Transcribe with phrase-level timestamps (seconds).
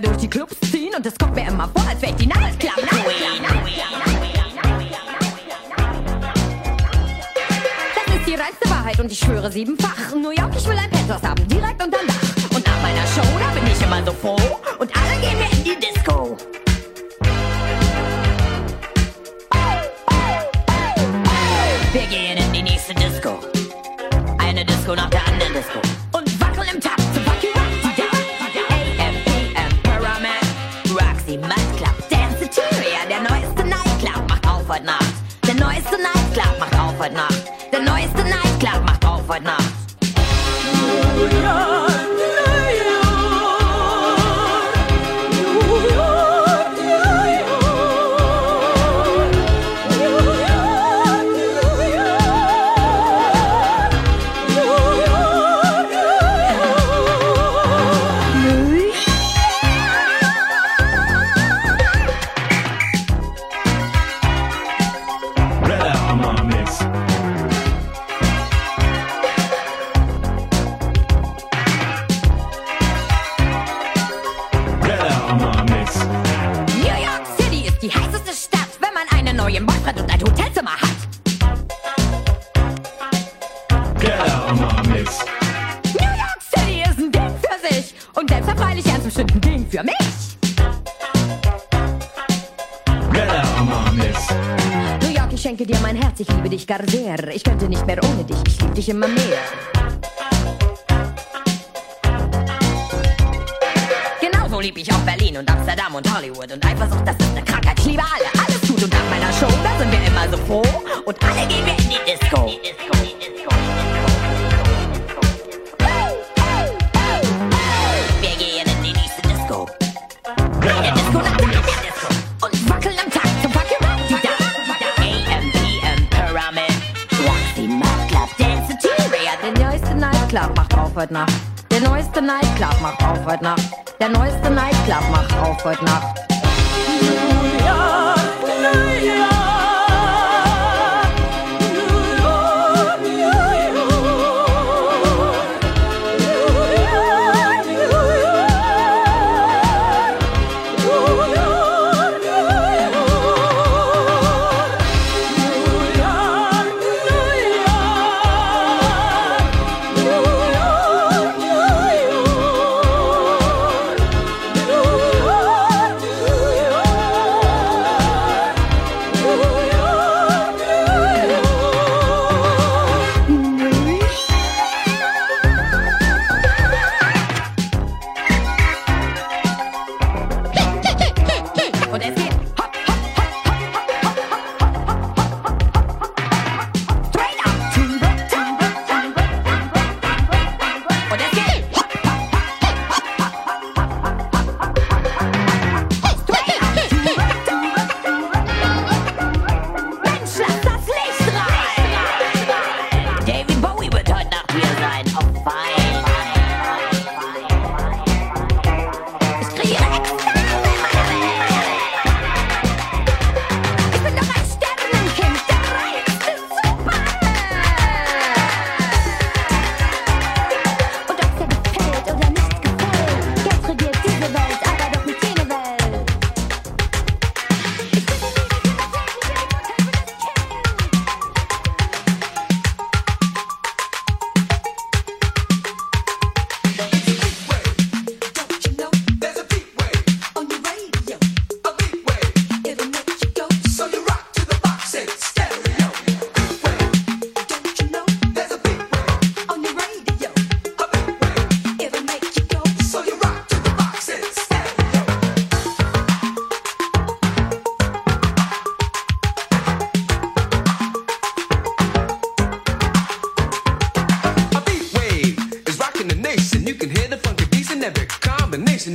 [0.00, 0.47] de petits clous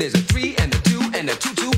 [0.01, 1.72] is a three and a two and a two two.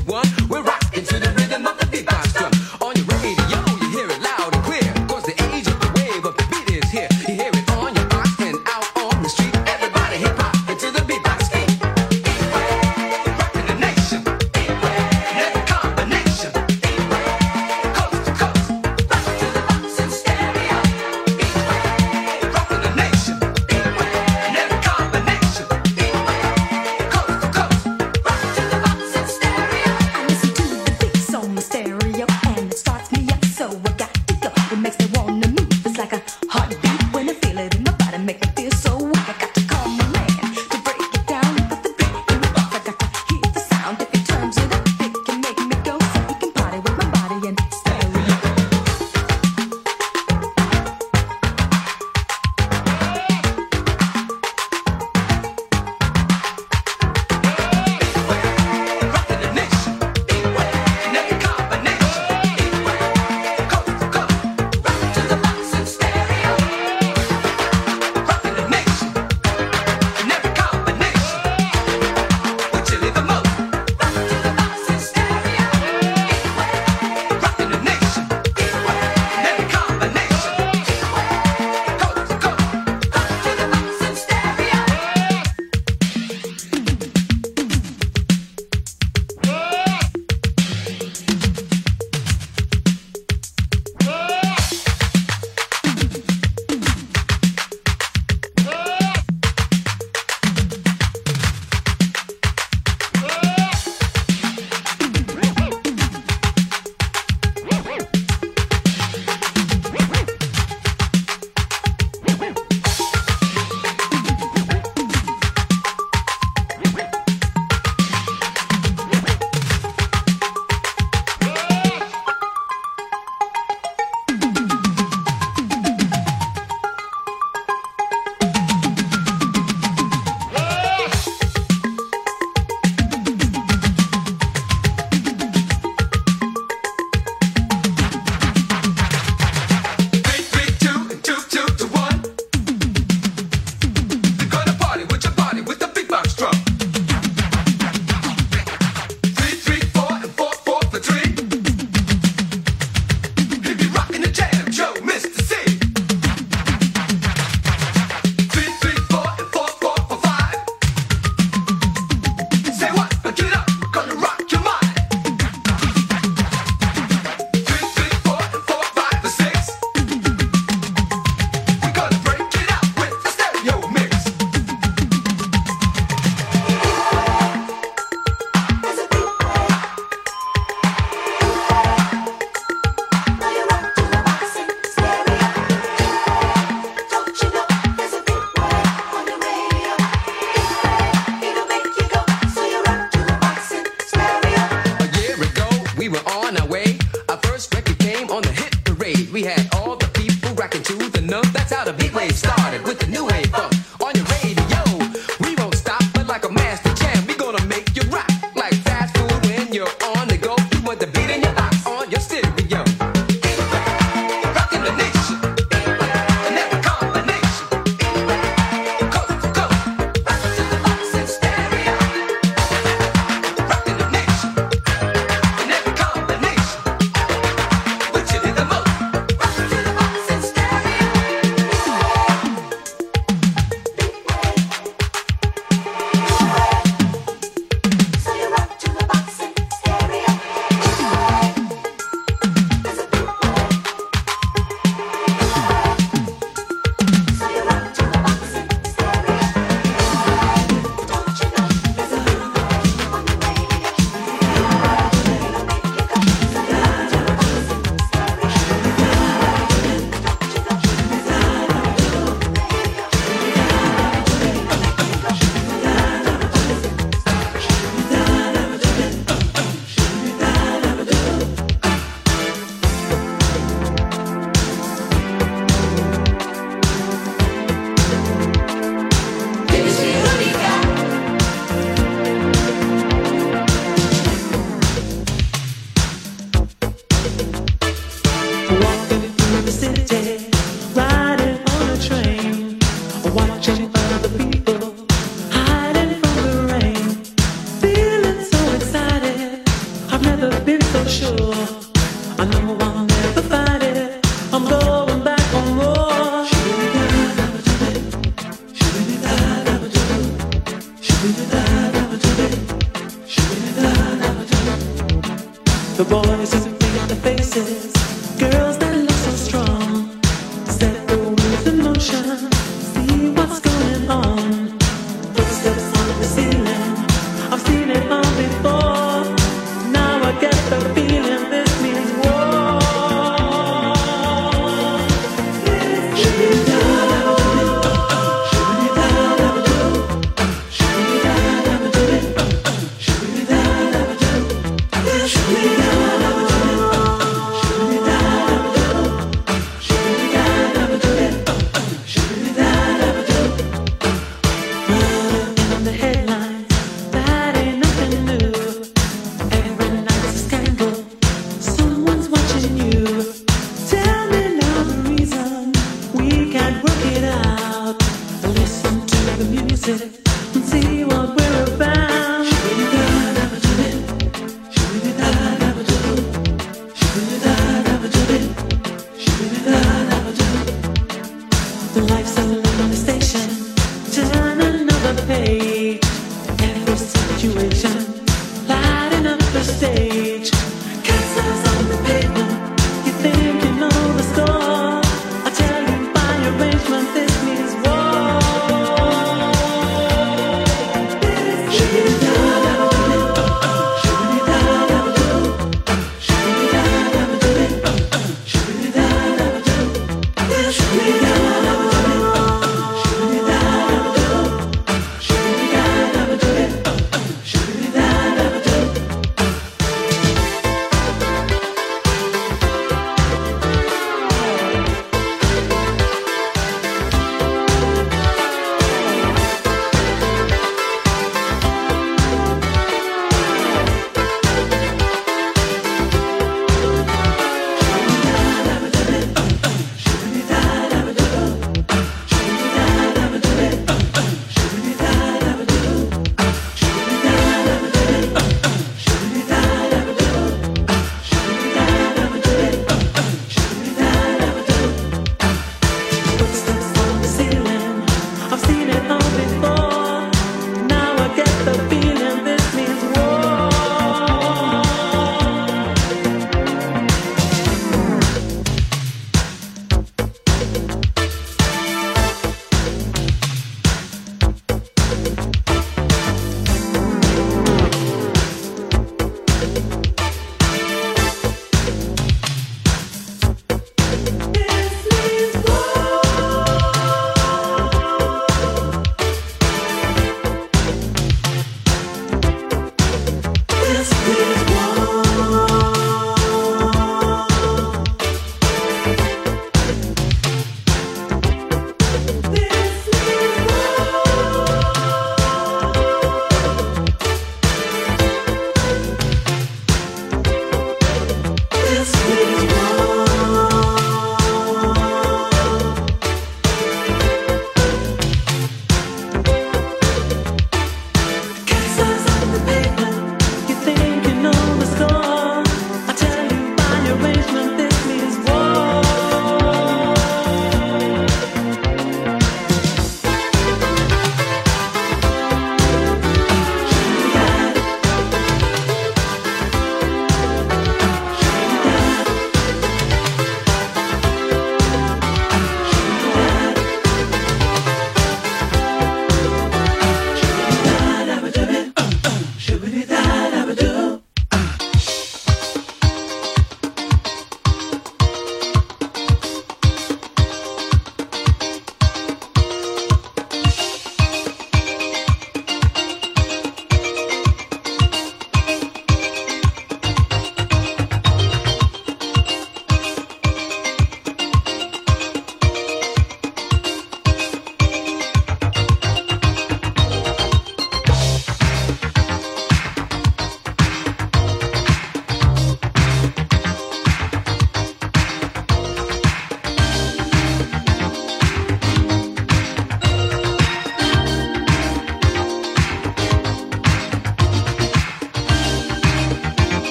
[317.56, 317.95] sisters.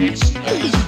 [0.00, 0.87] It's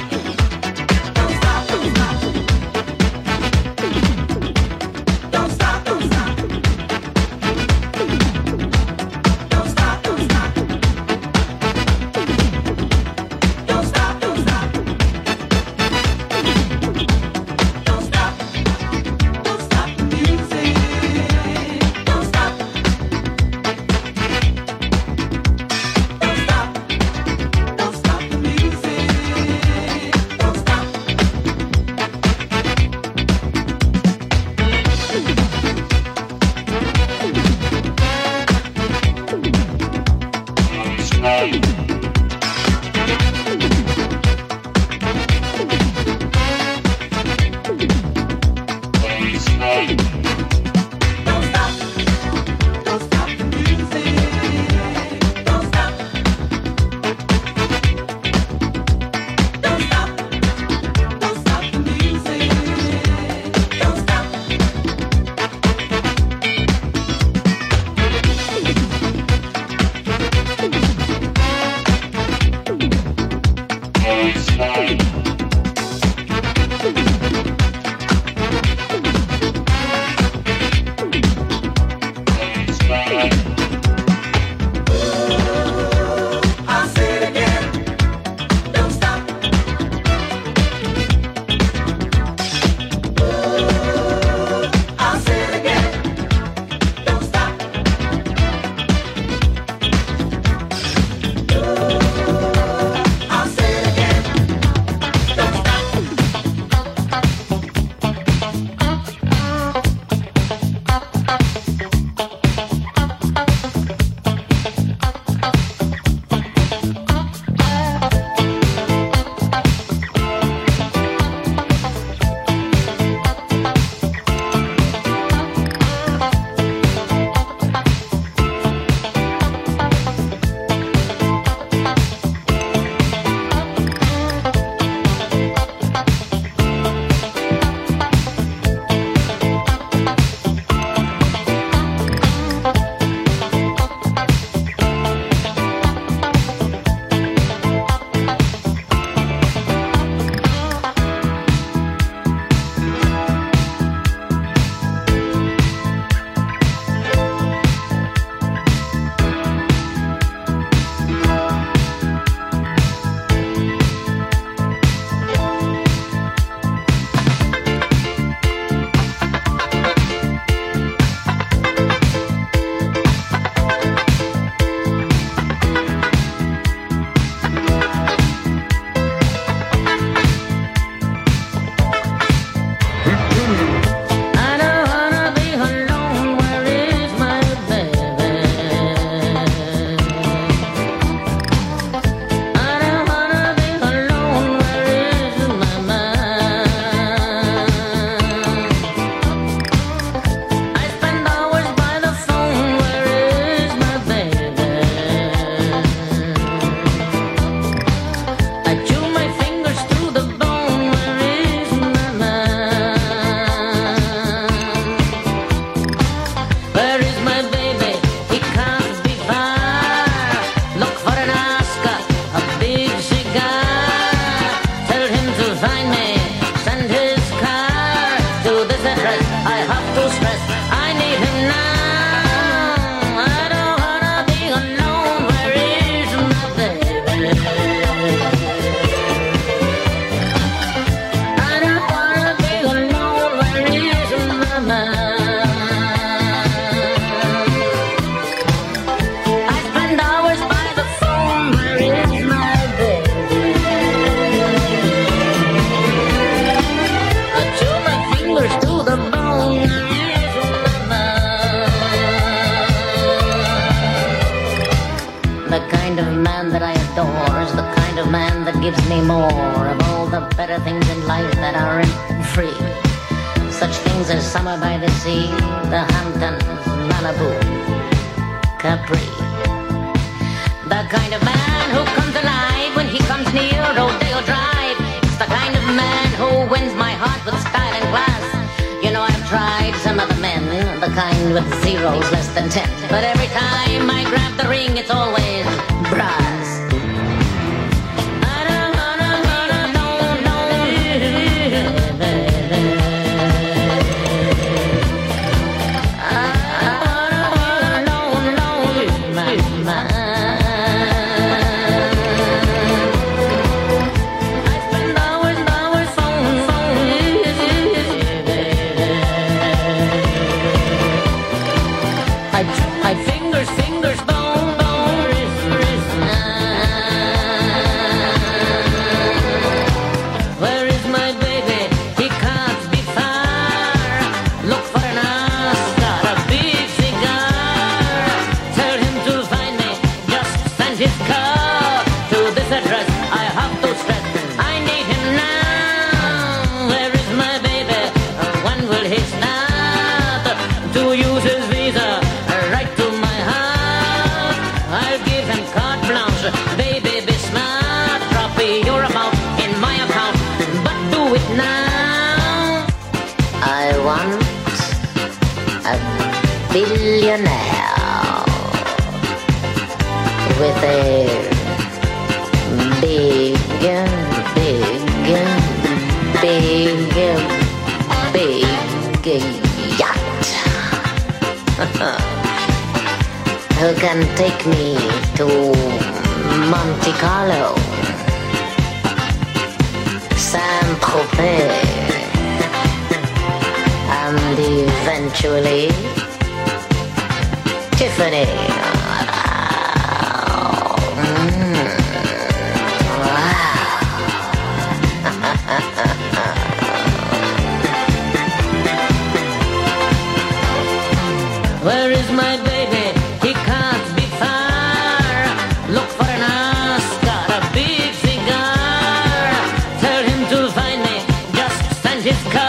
[422.10, 422.39] It's.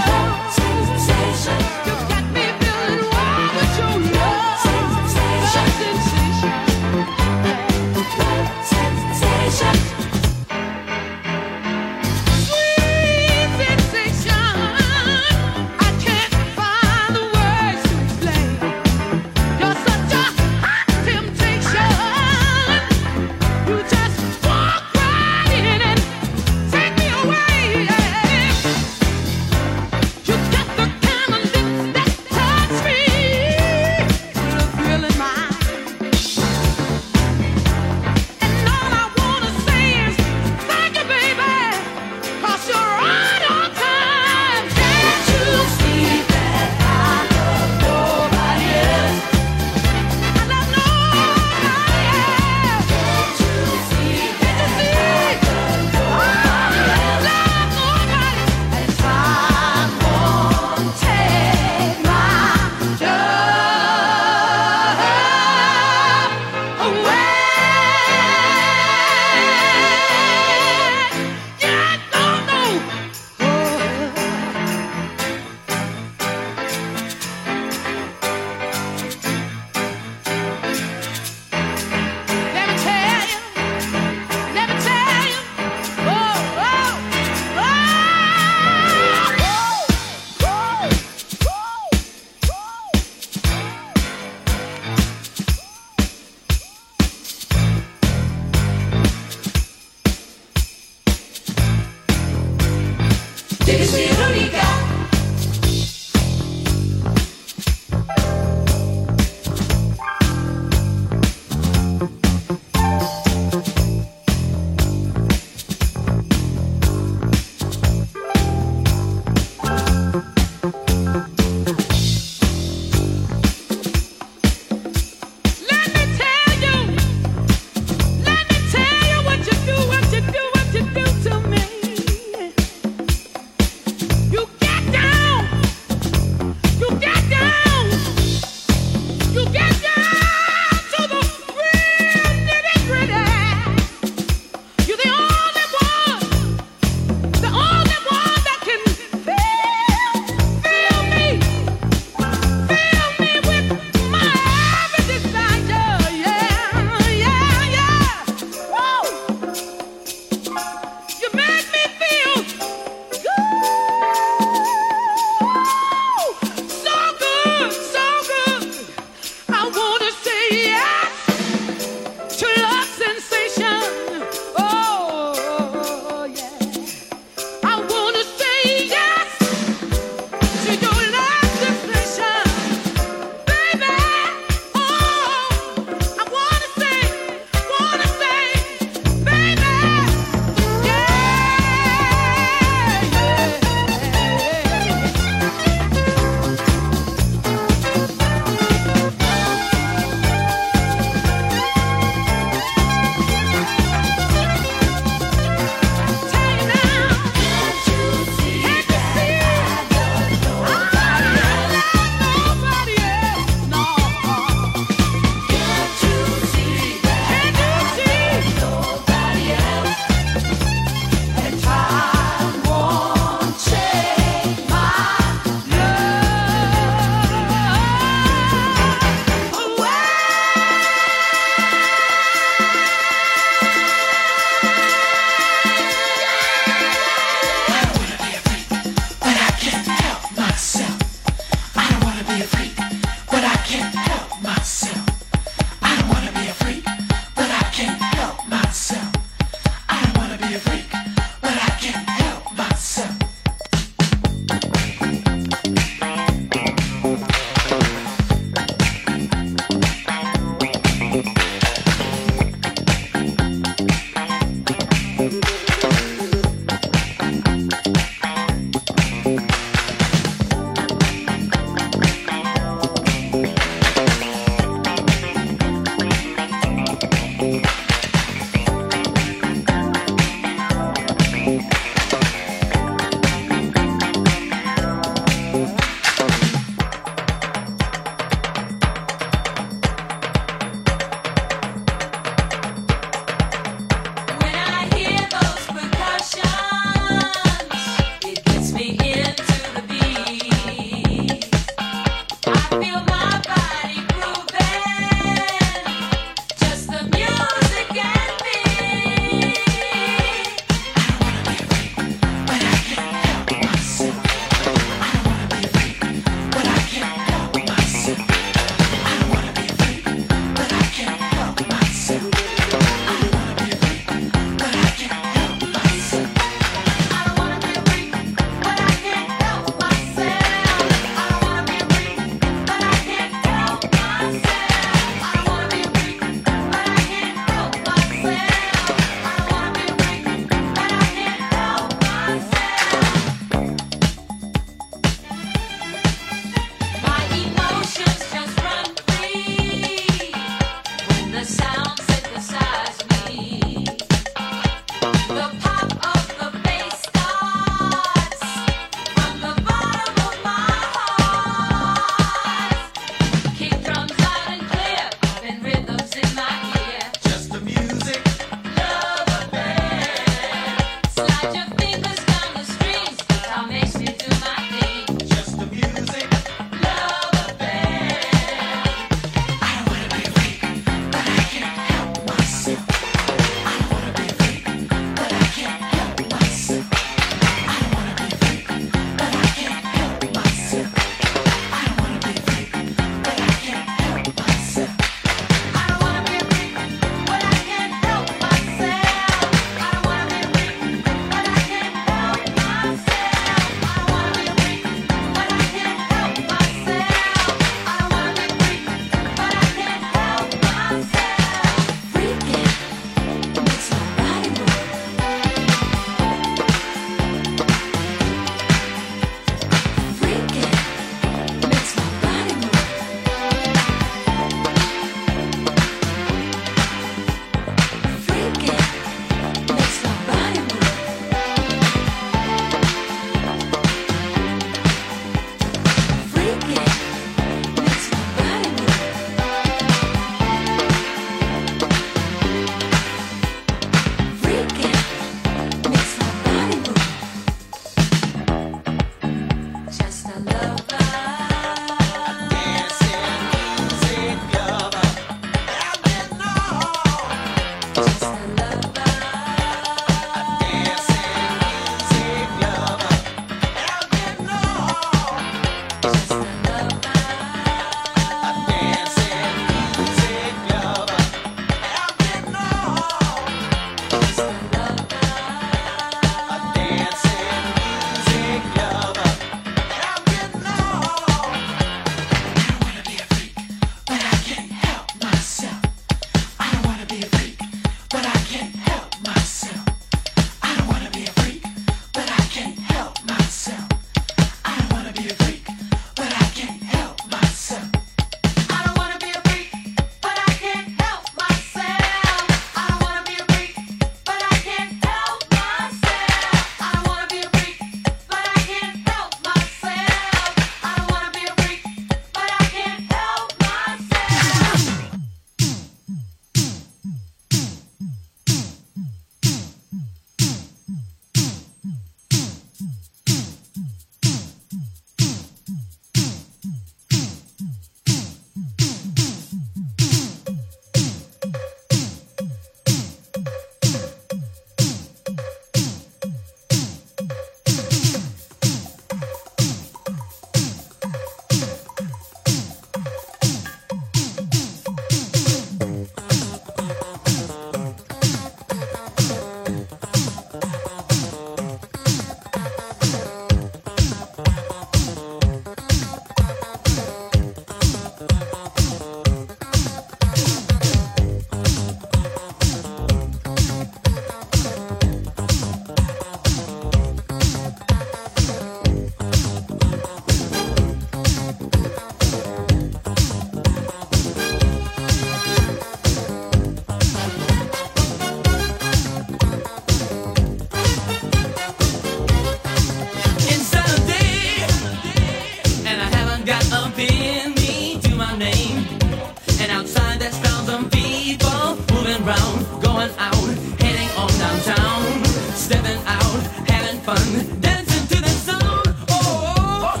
[592.24, 593.34] going round, going out,
[593.80, 598.94] heading on downtown, stepping out, having fun, dancing to the sound.
[599.08, 600.00] Oh,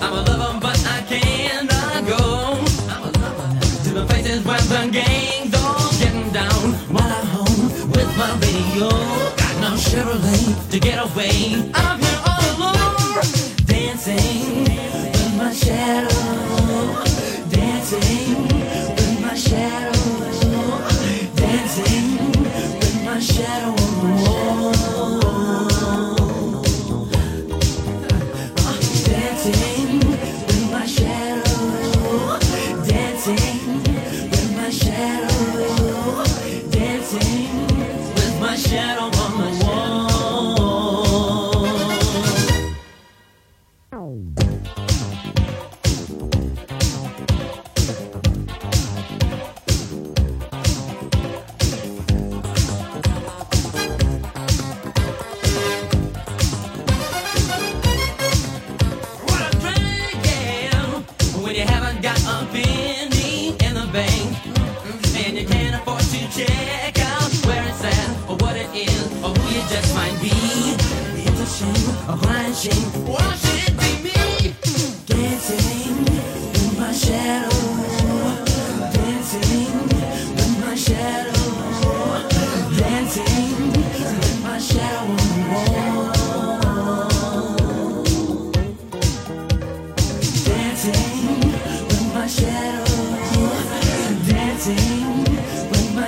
[0.00, 2.58] I'm a lover, but I cannot go.
[2.88, 6.74] I'm a lover to the places where the gang's all getting down.
[6.92, 8.88] While I'm home with my radio,
[9.36, 11.70] got no Chevrolet to get away.
[11.74, 13.24] I'm here all alone,
[13.66, 16.19] dancing with my shadow.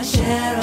[0.02, 0.61] share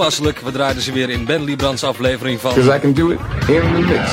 [0.00, 2.54] toepasselijk, we draaiden ze weer in Ben Liebrands aflevering van...
[2.54, 4.10] Because I can do it in the mix.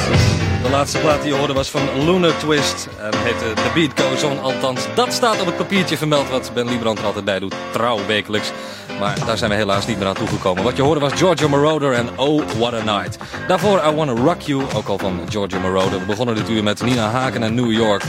[0.64, 4.24] De laatste plaat die je hoorde was van Lunar Twist en heette The Beat Goes
[4.24, 4.40] On.
[4.42, 8.00] Althans, dat staat op het papiertje vermeld wat Ben Liebrand er altijd bij doet, trouw
[8.08, 8.52] wekelijks.
[9.00, 10.64] Maar daar zijn we helaas niet meer aan toegekomen.
[10.64, 13.18] Wat je hoorde was Giorgio Moroder en Oh What a Night.
[13.48, 16.00] Daarvoor I Wanna Rock You, ook al van Giorgio Moroder.
[16.00, 18.04] We begonnen dit uur met Nina Haken en New York.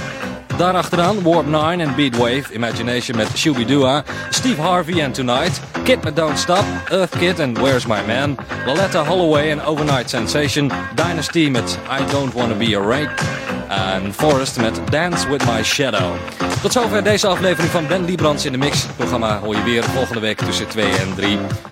[0.59, 6.39] Daarachteraan Warp 9 en Beatwave, Imagination met Shooby-Doo, Steve Harvey en Tonight, Kid met Don't
[6.39, 8.37] Stop, Earth Kid en Where's My Man,
[8.67, 13.23] Loletta Holloway en Overnight Sensation, Dynasty met I Don't Wanna Be a Rape
[13.69, 16.15] en Forrest met Dance With My Shadow.
[16.63, 18.87] Tot zover deze aflevering van Ben Liebrands in de Mix.
[18.97, 21.39] Programma hoor je weer volgende week tussen 2 en 3.